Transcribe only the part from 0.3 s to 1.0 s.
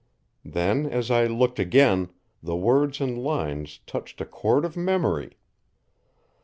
Then,